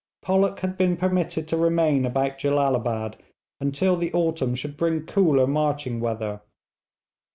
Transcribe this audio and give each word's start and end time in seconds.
Pollock 0.23 0.61
had 0.61 0.79
been 0.79 0.97
permitted 0.97 1.47
to 1.49 1.57
remain 1.57 2.07
about 2.07 2.39
Jellalabad 2.39 3.17
until 3.59 3.95
the 3.95 4.11
autumn 4.13 4.55
should 4.55 4.75
bring 4.75 5.05
cooler 5.05 5.45
marching 5.45 5.99
weather. 5.99 6.41